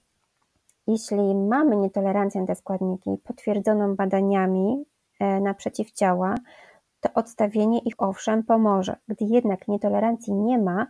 [0.87, 4.85] jeśli mamy nietolerancję na te składniki potwierdzoną badaniami
[5.21, 6.35] e, na przeciwciała,
[7.01, 8.97] to odstawienie ich owszem pomoże.
[9.09, 10.87] Gdy jednak nietolerancji nie ma,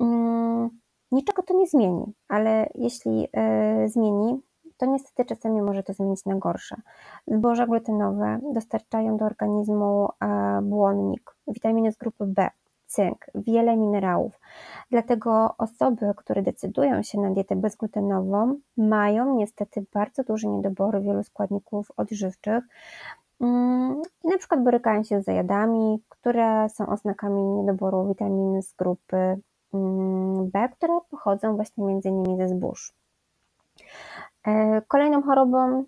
[0.00, 0.70] mm,
[1.12, 4.42] niczego to nie zmieni, ale jeśli e, zmieni,
[4.76, 6.76] to niestety czasami może to zmienić na gorsze.
[7.26, 12.50] Zboża glutenowe dostarczają do organizmu e, błonnik, witaminy z grupy B,
[12.86, 14.40] cynk, wiele minerałów.
[14.90, 21.90] Dlatego osoby, które decydują się na dietę bezglutenową, mają niestety bardzo duże niedobory wielu składników
[21.96, 22.64] odżywczych
[23.40, 29.38] mm, i na przykład borykają się z zajadami, które są oznakami niedoboru witamin z grupy
[29.74, 32.92] mm, B, które pochodzą właśnie między innymi ze zbóż.
[34.46, 35.84] E, kolejną chorobą,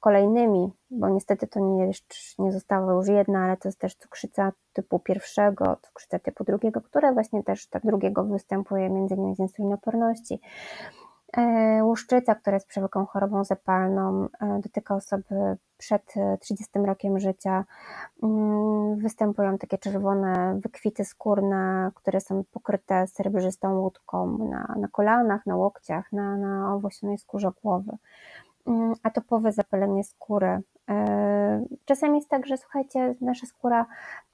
[0.00, 1.90] kolejnymi, bo niestety to nie,
[2.38, 7.12] nie została już jedna, ale to jest też cukrzyca typu pierwszego, cukrzyca typu drugiego, która
[7.12, 10.40] właśnie też tak drugiego występuje między innymi z insulinoporności.
[11.36, 17.64] E, łuszczyca, która jest przewlekłą chorobą zapalną, e, dotyka osoby przed 30 rokiem życia.
[18.22, 25.56] Mm, występują takie czerwone wykwity skórne, które są pokryte srebrzystą łódką na, na kolanach, na
[25.56, 27.92] łokciach, na, na owłosionej skórze głowy.
[28.66, 30.60] Mm, atopowe zapalenie skóry.
[30.90, 33.86] E, czasami jest tak, że słuchajcie, nasza skóra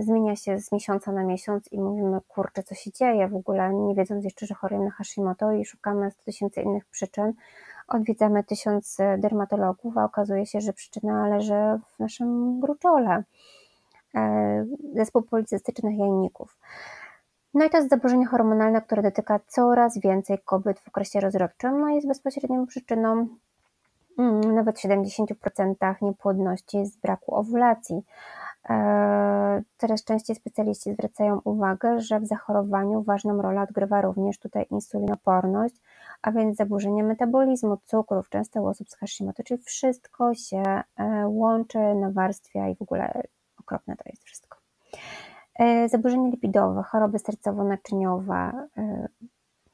[0.00, 3.94] zmienia się z miesiąca na miesiąc i mówimy, kurczę, co się dzieje w ogóle, nie
[3.94, 7.32] wiedząc jeszcze, że chorujemy na Hashimoto i szukamy 100 tysięcy innych przyczyn.
[7.88, 11.54] Odwiedzamy tysiąc dermatologów, a okazuje się, że przyczyna leży
[11.94, 13.24] w naszym gruczole,
[14.14, 16.58] e, zespół policystycznych jajników.
[17.54, 21.88] No i to jest zaburzenie hormonalne, które dotyka coraz więcej kobiet w okresie rozrodczym, no
[21.88, 23.28] i jest bezpośrednią przyczyną
[24.54, 28.02] nawet w 70% niepłodności z braku owulacji.
[28.70, 35.74] E, coraz częściej specjaliści zwracają uwagę, że w zachorowaniu ważną rolę odgrywa również tutaj insulinoporność,
[36.22, 40.82] a więc zaburzenie metabolizmu cukrów, często u osób z Hashimoto, czyli wszystko się e,
[41.28, 43.22] łączy, nawarstwia i w ogóle
[43.60, 44.58] okropne to jest wszystko.
[45.58, 48.52] E, zaburzenie lipidowe, choroby sercowo-naczyniowe,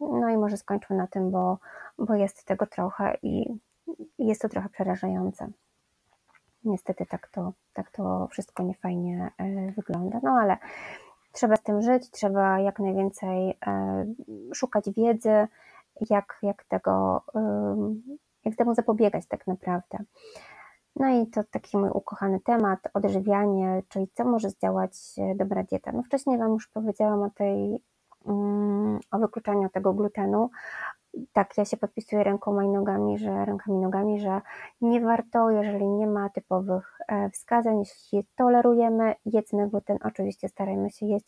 [0.00, 1.58] no i może skończmy na tym, bo,
[1.98, 3.58] bo jest tego trochę i
[4.18, 5.50] jest to trochę przerażające.
[6.64, 10.56] Niestety tak to, tak to wszystko niefajnie e, wygląda, no ale
[11.32, 14.04] trzeba z tym żyć, trzeba jak najwięcej e,
[14.54, 15.48] szukać wiedzy,
[16.10, 17.22] jak, jak, tego,
[18.44, 19.98] jak temu zapobiegać tak naprawdę.
[20.96, 25.92] No i to taki mój ukochany temat, odżywianie, czyli co może zdziałać e, dobra dieta.
[25.92, 27.82] No wcześniej Wam już powiedziałam o tej,
[29.10, 30.50] o wykluczaniu tego glutenu,
[31.32, 34.40] tak, ja się podpisuję rękoma i nogami, że rękami i nogami, że
[34.80, 41.06] nie warto, jeżeli nie ma typowych e, wskazań, jeśli tolerujemy, jedzmy gluten, oczywiście starajmy się
[41.06, 41.26] jeść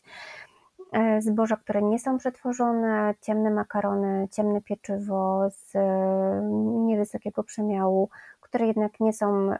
[0.92, 6.42] e, zboża, które nie są przetworzone, ciemne makarony, ciemne pieczywo z e,
[6.86, 8.08] niewysokiego przemiału,
[8.40, 9.50] które jednak nie są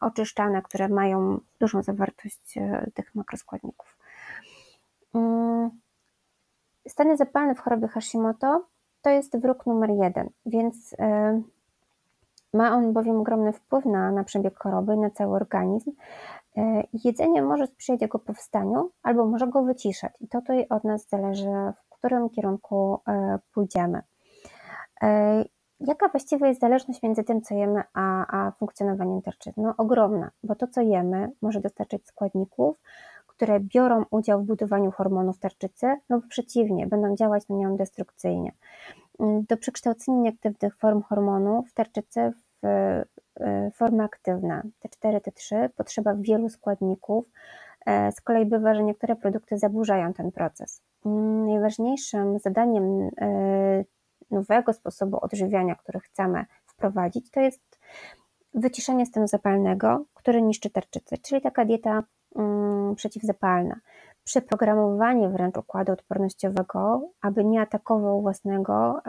[0.00, 2.58] oczyszczane, które mają dużą zawartość
[2.94, 3.98] tych makroskładników.
[6.88, 8.64] Stany zapalne w chorobie Hashimoto
[9.02, 11.42] to jest wróg numer jeden, więc e,
[12.54, 15.92] ma on bowiem ogromny wpływ na, na przebieg choroby, na cały organizm.
[16.56, 21.08] E, jedzenie może sprzyjać jego powstaniu albo może go wyciszać i to tutaj od nas
[21.08, 24.02] zależy, w którym kierunku e, pójdziemy.
[25.80, 29.60] Jaka właściwie jest zależność między tym, co jemy, a, a funkcjonowaniem tarczycy?
[29.60, 32.76] No ogromna, bo to, co jemy, może dostarczyć składników,
[33.38, 38.52] które biorą udział w budowaniu hormonów tarczycy lub przeciwnie, będą działać na nią destrukcyjnie.
[39.20, 47.24] Do przekształcenia nieaktywnych form hormonów tarczycy w e, formy aktywne T4, T3 potrzeba wielu składników.
[47.86, 50.82] E, z kolei bywa, że niektóre produkty zaburzają ten proces.
[51.46, 53.84] Najważniejszym zadaniem e,
[54.30, 57.78] nowego sposobu odżywiania, który chcemy wprowadzić, to jest
[58.54, 62.17] wyciszenie stanu zapalnego, który niszczy tarczycę, czyli taka dieta Mm,
[62.96, 63.80] przeciwzapalna.
[64.24, 69.00] Przeprogramowanie wręcz układu odpornościowego, aby nie atakował własnego,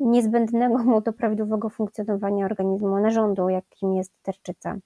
[0.00, 4.76] niezbędnego mu do prawidłowego funkcjonowania organizmu narządu, jakim jest tarczyca.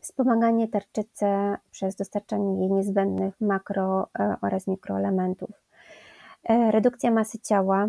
[0.00, 1.26] Wspomaganie tarczycy
[1.70, 5.50] przez dostarczanie jej niezbędnych makro e, oraz mikroelementów.
[6.44, 7.88] E, redukcja masy ciała,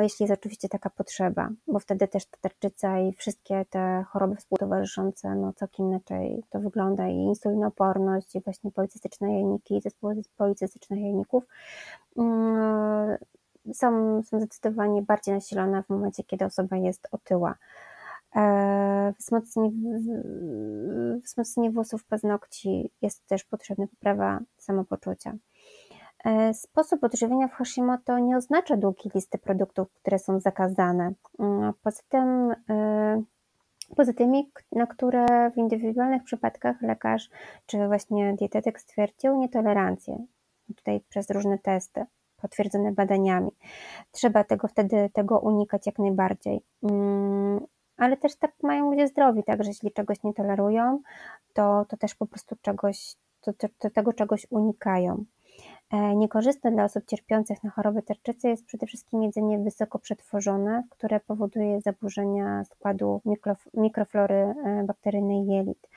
[0.00, 5.34] jeśli jest oczywiście taka potrzeba, bo wtedy też ta tarczyca i wszystkie te choroby współtowarzyszące,
[5.34, 11.44] no całkiem inaczej to wygląda i insulinoporność i właśnie policystyczne jajniki i zespoły policystycznych jajników
[12.16, 13.16] mm,
[13.72, 17.54] są, są zdecydowanie bardziej nasilone w momencie, kiedy osoba jest otyła.
[18.36, 19.12] E,
[21.24, 25.32] wzmocnienie włosów paznokci jest też potrzebna poprawa samopoczucia.
[26.24, 31.12] E, sposób odżywienia w Hashimoto nie oznacza długiej listy produktów, które są zakazane.
[31.38, 33.22] Mm, poza tym, e,
[33.96, 37.30] poza tymi, na które w indywidualnych przypadkach lekarz
[37.66, 40.26] czy właśnie dietetyk stwierdził nietolerancję,
[40.76, 42.04] tutaj przez różne testy
[42.42, 43.50] potwierdzone badaniami.
[44.10, 46.62] Trzeba tego wtedy tego unikać jak najbardziej.
[46.82, 47.60] Mm,
[47.96, 51.00] ale też tak mają ludzie zdrowi, tak, że jeśli czegoś nie tolerują,
[51.52, 55.24] to, to też po prostu czegoś, to, to, to tego czegoś unikają.
[55.90, 61.20] E, niekorzystne dla osób cierpiących na choroby tarczycy jest przede wszystkim jedzenie wysoko przetworzone, które
[61.20, 63.20] powoduje zaburzenia składu
[63.74, 65.88] mikroflory e, bakteryjnej jelit.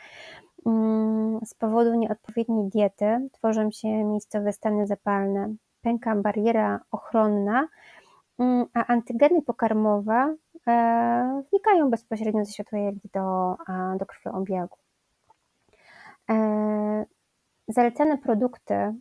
[0.66, 7.68] Mm, z powodu nieodpowiedniej diety tworzą się miejscowe stany zapalne, pęka bariera ochronna,
[8.40, 10.36] mm, a antygeny pokarmowe
[10.68, 13.56] e, wnikają bezpośrednio ze światła jelit do,
[14.00, 14.78] do krwiobiegu.
[17.68, 18.94] Zalecane produkty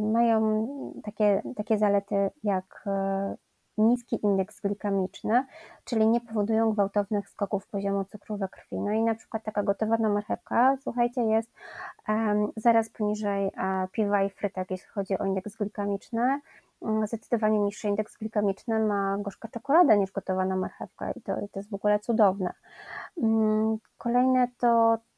[0.00, 0.66] mają
[1.04, 3.36] takie, takie zalety jak e,
[3.78, 5.46] niski indeks glikemiczny,
[5.84, 8.80] czyli nie powodują gwałtownych skoków poziomu cukru we krwi.
[8.80, 11.50] No i na przykład taka gotowana marchewka, słuchajcie, jest
[12.56, 13.50] zaraz poniżej
[13.92, 16.40] piwa i frytek, jeśli chodzi o indeks glikemiczny.
[16.80, 21.58] Um, zdecydowanie niższy indeks glikemiczny ma gorzka czekolada niż gotowana marchewka i to, i to
[21.58, 22.52] jest w ogóle cudowne.
[23.16, 25.15] Um, kolejne to Mm,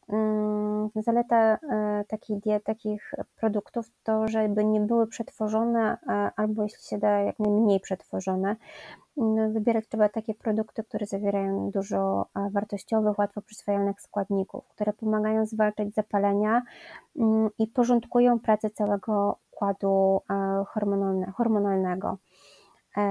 [0.96, 5.98] zaleta e, takiej diet, takich produktów to, żeby nie były przetworzone,
[6.36, 8.56] albo jeśli się da, jak najmniej przetworzone.
[9.16, 15.94] No, wybierać trzeba takie produkty, które zawierają dużo wartościowych, łatwo przyswajalnych składników, które pomagają zwalczać
[15.94, 16.62] zapalenia
[17.16, 20.20] mm, i porządkują pracę całego układu
[21.36, 22.16] hormonalnego.
[22.96, 23.02] E,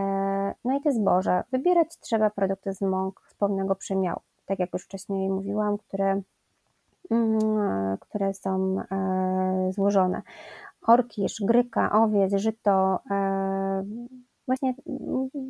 [0.66, 1.44] no i te zboże.
[1.52, 6.37] Wybierać trzeba produkty z mąk z pełnego przemiału, tak jak już wcześniej mówiłam, które Mm,
[8.00, 10.22] które są e, złożone.
[10.82, 13.00] Orkisz, gryka, owiec, żyto.
[13.12, 13.84] E,
[14.48, 14.74] właśnie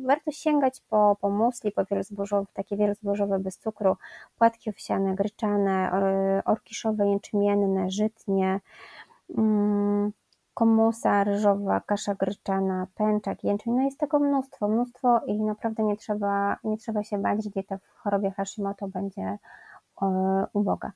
[0.06, 3.96] warto sięgać po, po musli, po wielozbożowe, takie wielozbożowe bez cukru,
[4.38, 5.90] płatki owsiane, gryczane,
[6.44, 8.60] orkiszowe, jęczmienne, żytnie,
[9.38, 10.12] mm,
[10.54, 16.56] komusa ryżowa, kasza gryczana, pęczak, jęczmień, no jest tego mnóstwo, mnóstwo i naprawdę nie trzeba,
[16.64, 19.38] nie trzeba się bać, dieta w chorobie Hashimoto będzie
[20.02, 20.92] e, uboga.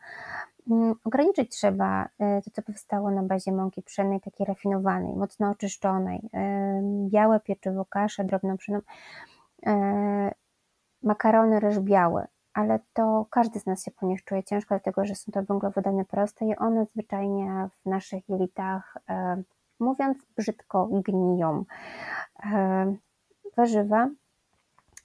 [0.71, 6.31] Mm, ograniczyć trzeba e, to, co powstało na bazie mąki pszennej, takiej rafinowanej, mocno oczyszczonej,
[6.35, 8.81] e, białe pieczywo, kaszę drobną pszenną,
[9.67, 10.33] e,
[11.03, 15.15] makarony, ryż biały, ale to każdy z nas się po nich czuje ciężko, dlatego że
[15.15, 18.99] są to węglowodany proste i one zwyczajnie w naszych jelitach,
[19.81, 21.65] mówiąc brzydko, gniją.
[23.57, 24.09] Warzywa.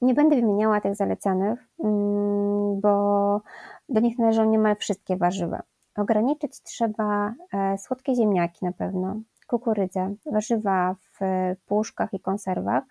[0.01, 3.41] Nie będę wymieniała tych zalecanych, mm, bo
[3.89, 5.63] do nich należą niemal wszystkie warzywa.
[5.97, 9.15] Ograniczyć trzeba e, słodkie ziemniaki na pewno,
[9.47, 11.19] kukurydzę, warzywa w
[11.65, 12.83] puszkach i konserwach,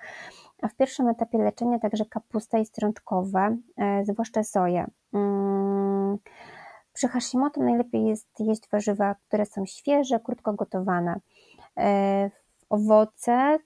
[0.62, 4.86] a w pierwszym etapie leczenia także kapusta i strączkowe, e, zwłaszcza soję.
[5.14, 6.18] Mm,
[6.92, 11.20] przy Hashimoto najlepiej jest jeść warzywa, które są świeże, krótko gotowane.
[11.76, 12.30] E,
[12.70, 13.58] owoce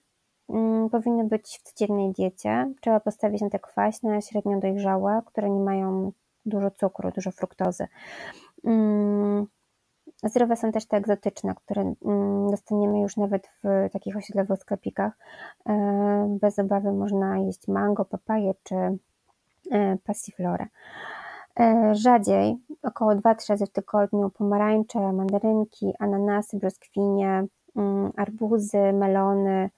[0.91, 2.73] powinny być w codziennej diecie.
[2.81, 6.13] Trzeba postawić na te kwaśne, średnio dojrzałe, które nie mają
[6.47, 7.89] dużo cukru, dużo fruktozy.
[8.65, 9.47] Mm,
[10.25, 15.13] zdrowe są też te egzotyczne, które mm, dostaniemy już nawet w takich osiedlowych sklepikach.
[15.69, 18.99] E, bez obawy można jeść mango, papaję czy e,
[20.05, 20.67] passiflorę.
[21.61, 29.71] E, rzadziej, około 2-3 razy w tygodniu, pomarańcze, mandarynki, ananasy, brzoskwinie, mm, arbuzy, melony,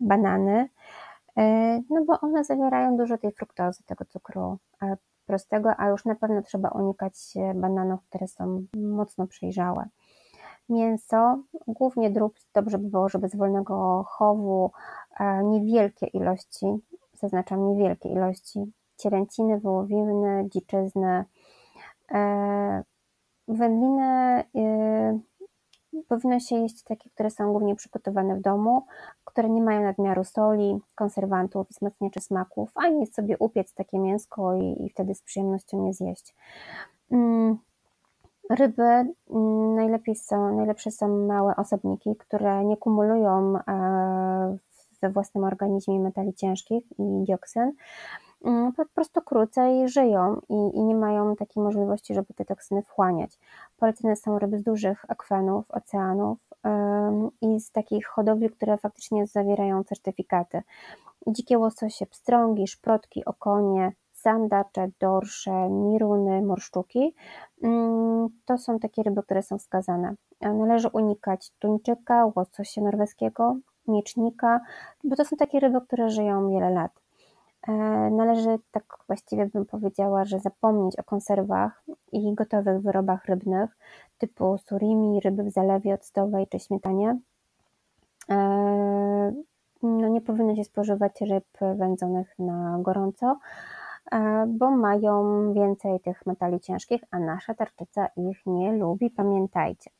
[0.00, 0.68] banany,
[1.90, 4.58] no bo one zawierają dużo tej fruktozy, tego cukru
[5.26, 7.14] prostego, a już na pewno trzeba unikać
[7.54, 9.88] bananów, które są mocno przejrzałe.
[10.68, 14.70] Mięso, głównie drób, dobrze by było, żeby z wolnego chowu,
[15.44, 16.66] niewielkie ilości,
[17.12, 21.24] zaznaczam niewielkie ilości, cielęciny, wołowiny, dziczyzny,
[22.12, 22.82] e,
[23.48, 25.18] wędliny, e,
[26.08, 28.86] Powinno się jeść takie, które są głównie przygotowane w domu,
[29.30, 34.84] które nie mają nadmiaru soli, konserwantów, wzmacniaczy smaków, a nie sobie upiec takie mięsko i,
[34.84, 36.34] i wtedy z przyjemnością je zjeść.
[37.10, 37.58] Mm,
[38.50, 44.56] ryby mm, najlepiej są, najlepsze są małe osobniki, które nie kumulują e,
[45.02, 47.72] we własnym organizmie metali ciężkich i dioksyn,
[48.44, 53.38] Mm, po prostu krócej żyją i, i nie mają takiej możliwości, żeby te toksyny wchłaniać.
[53.76, 56.38] Polecane są ryby z dużych akwenów, oceanów
[57.40, 60.62] i z takich hodowli, które faktycznie zawierają certyfikaty.
[61.26, 67.14] Dzikie łososie, pstrągi, szprotki, okonie, sandacze, dorsze, miruny, morszczuki.
[67.62, 70.14] Mm, to są takie ryby, które są wskazane.
[70.40, 73.56] Należy unikać tuńczyka, łososia norweskiego,
[73.88, 74.60] miecznika,
[75.04, 76.99] bo to są takie ryby, które żyją wiele lat.
[77.68, 77.72] E,
[78.10, 83.76] należy, tak właściwie bym powiedziała, że zapomnieć o konserwach i gotowych wyrobach rybnych
[84.18, 87.18] typu surimi, ryby w zalewie octowej czy śmietanie.
[88.30, 88.36] E,
[89.82, 93.38] no nie powinno się spożywać ryb wędzonych na gorąco,
[94.12, 99.90] e, bo mają więcej tych metali ciężkich, a nasza tarczyca ich nie lubi, pamiętajcie.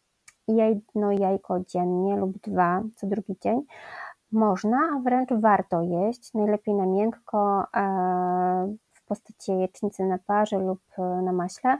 [0.49, 3.62] Jedno jajko dziennie lub dwa co drugi dzień
[4.33, 10.81] można, a wręcz warto jeść, najlepiej na miękko e, w postaci jajecznicy na parze lub
[10.99, 11.78] e, na maśle,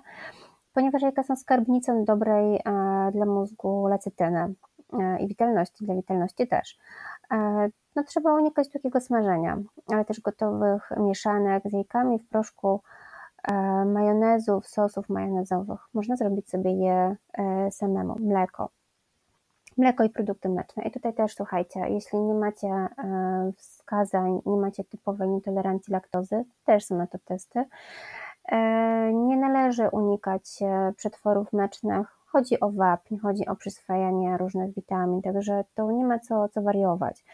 [0.73, 2.61] ponieważ jajka są skarbnicą dobrej e,
[3.13, 4.55] dla mózgu lecytyny
[5.21, 6.79] i witalności, dla witalności też.
[7.97, 9.59] No, trzeba unikać takiego smażenia,
[9.93, 12.83] ale też gotowych mieszanek z jajkami w proszku,
[13.87, 15.81] majonezów, sosów majonezowych.
[15.95, 17.17] Można zrobić sobie je
[17.71, 18.17] samemu.
[18.21, 18.71] Mleko
[19.81, 20.83] Mleko i produkty mleczne.
[20.83, 22.89] I tutaj też słuchajcie, jeśli nie macie e,
[23.57, 27.65] wskazań, nie macie typowej nietolerancji laktozy, też są na to testy.
[28.49, 28.59] E,
[29.13, 30.59] nie należy unikać
[30.97, 32.07] przetworów mlecznych.
[32.27, 37.25] Chodzi o wapń, chodzi o przyswajanie różnych witamin, także to nie ma co, co wariować.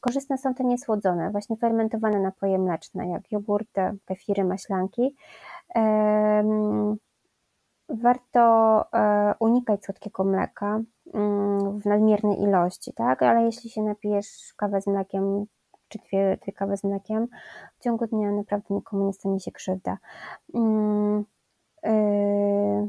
[0.00, 5.14] Korzystne są te niesłodzone, właśnie fermentowane napoje mleczne, jak jogurty, kefiry, maślanki.
[7.88, 8.40] Warto
[8.92, 10.80] e, unikać słodkiego mleka
[11.14, 13.22] mm, w nadmiernej ilości, tak?
[13.22, 15.46] Ale jeśli się napijesz kawę z mlekiem,
[15.88, 17.28] czy dwie, dwie kawy z mlekiem,
[17.78, 19.98] w ciągu dnia naprawdę nikomu nie stanie się krzywda.
[20.54, 21.24] Mm,
[21.86, 22.88] y,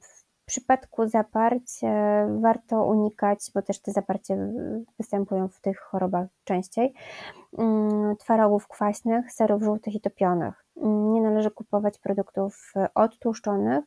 [0.00, 4.52] w przypadku zaparć e, warto unikać, bo też te zaparcie
[4.98, 6.94] występują w tych chorobach częściej,
[7.58, 10.64] mm, twarogów kwaśnych, serów żółtych i topionych.
[10.80, 13.84] Nie należy kupować produktów odtłuszczonych,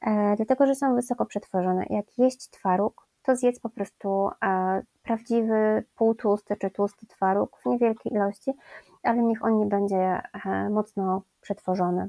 [0.00, 1.84] e, dlatego że są wysoko przetworzone.
[1.90, 8.12] Jak jeść twaróg, to zjedz po prostu e, prawdziwy półtłusty czy tłusty twaróg w niewielkiej
[8.12, 8.52] ilości,
[9.02, 10.22] ale niech on nie będzie
[10.70, 12.08] mocno przetworzony.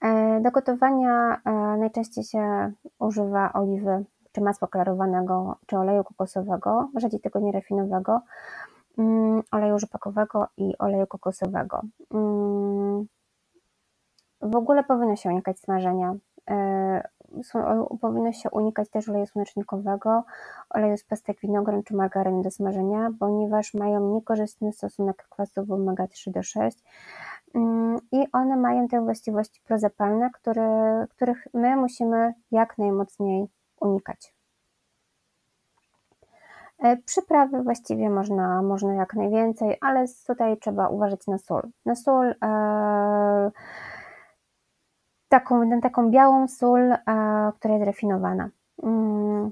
[0.00, 7.20] E, do gotowania e, najczęściej się używa oliwy, czy masła klarowanego, czy oleju kokosowego, rzadziej
[7.20, 8.22] tego nierafinowego, mm,
[9.52, 11.80] oleju rzepakowego i oleju kokosowego.
[12.14, 13.06] Mm,
[14.42, 16.14] w ogóle powinno się unikać smażenia.
[16.50, 17.08] E,
[18.00, 20.24] powinno się unikać też oleju słonecznikowego,
[20.70, 26.42] oleju z pestek winogron czy margaryny do smażenia, ponieważ mają niekorzystny stosunek kwasów omega-3 do
[26.42, 26.78] 6
[27.54, 33.46] Mm, i one mają te właściwości prozapalne, które, których my musimy jak najmocniej
[33.80, 34.34] unikać.
[36.80, 41.62] E, przyprawy właściwie można, można jak najwięcej, ale tutaj trzeba uważać na sól.
[41.86, 43.50] Na sól, e,
[45.28, 46.98] taką, na taką białą sól, e,
[47.58, 48.48] która jest refinowana.
[48.82, 49.50] Mm,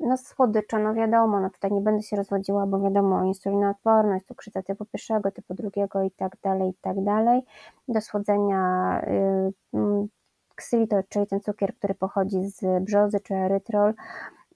[0.00, 4.84] no słodycze, no wiadomo, no tutaj nie będę się rozwodziła, bo wiadomo, insulinoodporność, cukrzyca typu
[4.84, 7.42] pierwszego, typu drugiego i tak dalej, i tak dalej.
[7.88, 10.08] Do słodzenia y, mm,
[10.54, 13.94] ksylitol, czyli ten cukier, który pochodzi z brzozy czy erytrol,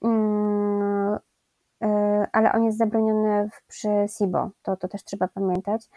[0.03, 1.19] E,
[2.31, 5.89] ale on jest zabroniony przy SIBO, to, to też trzeba pamiętać.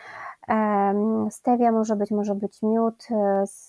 [1.30, 3.06] Stevia może być, może być miód,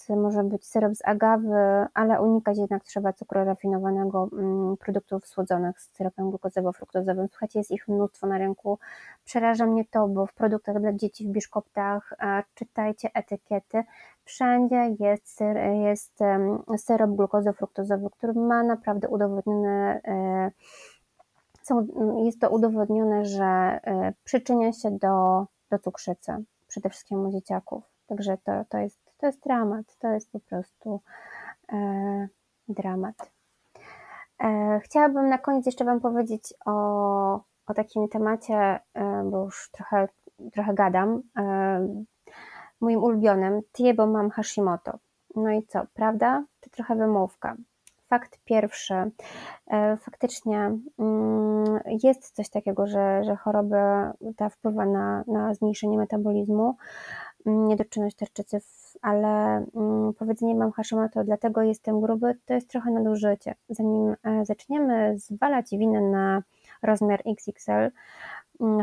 [0.09, 5.81] e, może być syrop z agawy, ale unikać jednak trzeba cukru rafinowanego, mm, produktów słodzonych
[5.81, 7.27] z syropem glukozowo-fruktozowym.
[7.29, 8.79] Słuchajcie, jest ich mnóstwo na rynku.
[9.25, 12.13] Przeraża mnie to, bo w produktach dla dzieci, w biszkoptach,
[12.53, 13.83] czytajcie etykiety,
[14.23, 15.39] wszędzie jest,
[15.83, 16.19] jest
[16.77, 20.51] syrop glukozo-fruktozowy, który ma naprawdę udowodnione e,
[21.67, 21.87] są,
[22.25, 27.83] jest to udowodnione, że e, przyczynia się do, do cukrzycy, przede wszystkim u dzieciaków.
[28.07, 31.01] Także to, to, jest, to jest dramat, to jest po prostu
[31.73, 32.27] e,
[32.69, 33.31] dramat.
[34.43, 36.73] E, chciałabym na koniec jeszcze Wam powiedzieć o,
[37.67, 40.07] o takim temacie, e, bo już trochę,
[40.53, 41.87] trochę gadam, e,
[42.81, 43.61] moim ulubionym,
[43.95, 44.99] bo mam Hashimoto.
[45.35, 46.45] No i co, prawda?
[46.61, 47.55] To trochę wymówka.
[48.09, 48.93] Fakt pierwszy,
[49.67, 56.75] e, faktycznie mm, jest coś takiego, że, że choroba ta wpływa na, na zmniejszenie metabolizmu,
[57.45, 58.59] mm, niedoczynność tarczycy,
[59.01, 63.55] ale mm, powiedzenie mam Hashimoto, dlatego jestem gruby, to jest trochę nadużycie.
[63.69, 66.43] Zanim e, zaczniemy zwalać winę na
[66.83, 67.91] rozmiar XXL,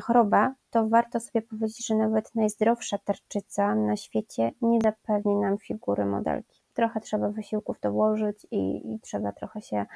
[0.02, 6.04] choroba, to warto sobie powiedzieć, że nawet najzdrowsza tarczyca na świecie nie zapewni nam figury
[6.06, 9.86] modelki trochę trzeba wysiłków to włożyć i, i trzeba trochę się,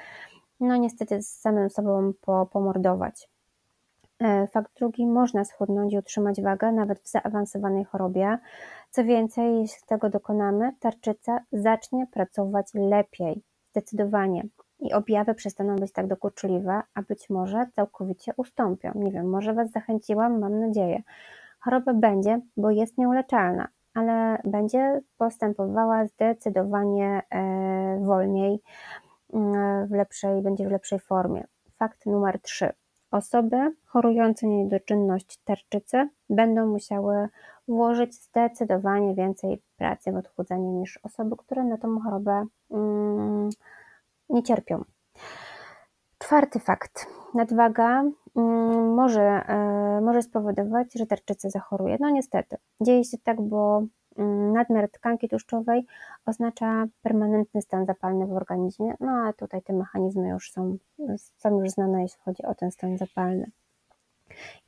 [0.61, 3.29] no niestety z samym sobą po, pomordować.
[4.21, 8.39] E, fakt drugi, można schudnąć i utrzymać wagę nawet w zaawansowanej chorobie.
[8.91, 14.43] Co więcej, jeśli tego dokonamy, tarczyca zacznie pracować lepiej, zdecydowanie.
[14.81, 18.93] I objawy przestaną być tak dokuczliwe, a być może całkowicie ustąpią.
[18.95, 21.03] Nie wiem, może Was zachęciłam, mam nadzieję.
[21.61, 23.69] Choroba będzie, bo jest nieuleczalna
[23.99, 28.61] ale będzie postępowała zdecydowanie e, wolniej,
[29.33, 31.45] mm, w lepszej, będzie w lepszej formie.
[31.79, 32.73] Fakt numer 3.
[33.11, 37.29] Osoby chorujące na niedoczynność tarczycy będą musiały
[37.69, 43.51] włożyć zdecydowanie więcej pracy w odchudzanie niż osoby, które na tą chorobę mm,
[44.31, 44.85] nie cierpią.
[46.19, 47.18] Czwarty fakt.
[47.35, 48.05] Nadwaga
[48.37, 51.97] mm, może, e, może spowodować, że tarczyca zachoruje.
[52.01, 53.83] No niestety, dzieje się tak, bo
[54.19, 55.87] mm, nadmiar tkanki tłuszczowej
[56.27, 60.77] oznacza permanentny stan zapalny w organizmie, no a tutaj te mechanizmy już są,
[61.37, 63.51] są już znane, jeśli chodzi o ten stan zapalny.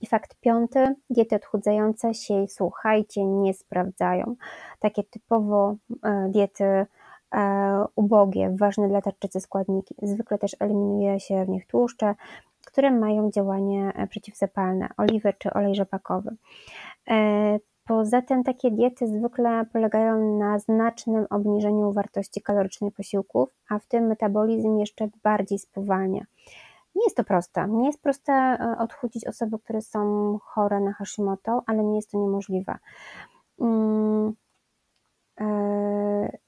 [0.01, 4.37] I fakt piąty, diety odchudzające się, słuchajcie, nie sprawdzają.
[4.79, 6.87] Takie typowo e, diety e,
[7.97, 9.95] ubogie, ważne dla tarczycy składniki.
[10.03, 12.15] Zwykle też eliminuje się w nich tłuszcze,
[12.73, 16.37] które mają działanie e, przeciwzapalne, oliwy czy olej rzepakowy.
[17.91, 24.07] Poza tym takie diety zwykle polegają na znacznym obniżeniu wartości kalorycznej posiłków, a w tym
[24.07, 26.25] metabolizm jeszcze bardziej spowalnia.
[26.95, 27.69] Nie jest to proste.
[27.69, 32.19] Nie jest proste e, odchudzić osoby, które są chore na Hashimoto, ale nie jest to
[32.19, 32.79] niemożliwe.
[33.61, 34.33] Mm,
[35.41, 36.39] e,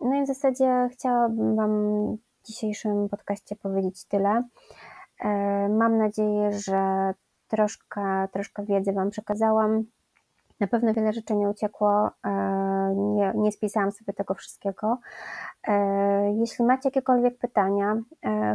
[0.00, 1.72] no i w zasadzie chciałabym Wam
[2.16, 4.42] w dzisiejszym podcaście powiedzieć tyle.
[5.20, 5.28] E,
[5.68, 7.12] mam nadzieję, że
[7.48, 9.84] troszkę, troszkę wiedzy Wam przekazałam.
[10.60, 12.30] Na pewno wiele rzeczy nie uciekło, e,
[12.96, 14.98] nie, nie spisałam sobie tego wszystkiego.
[15.68, 17.96] E, jeśli macie jakiekolwiek pytania,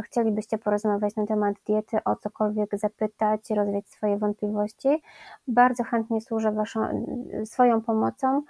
[0.04, 5.02] chcielibyście porozmawiać na temat diety, o cokolwiek zapytać, rozwiać swoje wątpliwości,
[5.48, 7.06] bardzo chętnie służę waszą,
[7.44, 8.42] swoją pomocą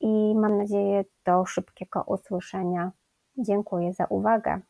[0.00, 2.92] i mam nadzieję do szybkiego usłyszenia.
[3.38, 4.60] Dziękuję za uwagę.